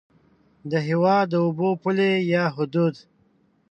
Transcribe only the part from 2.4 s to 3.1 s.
حدود